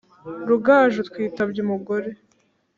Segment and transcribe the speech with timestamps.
[0.47, 2.11] Rugaju twitabye umugobe